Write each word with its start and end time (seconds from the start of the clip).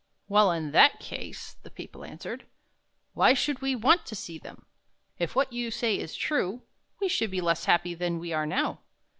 "Well, 0.27 0.51
in 0.51 0.71
that 0.71 0.99
case," 0.99 1.57
the 1.61 1.69
people 1.69 2.03
answered," 2.03 2.47
why 3.13 3.35
should 3.35 3.61
we 3.61 3.75
want 3.75 4.07
to 4.07 4.15
see 4.15 4.39
them? 4.39 4.65
If 5.19 5.35
what 5.35 5.53
you 5.53 5.69
say 5.69 5.95
is 5.99 6.15
true, 6.15 6.63
we 6.99 7.07
should 7.07 7.29
be 7.29 7.39
less 7.39 7.65
happy 7.65 7.93
than 7.93 8.17
we 8.17 8.33
are 8.33 8.47
now. 8.47 8.79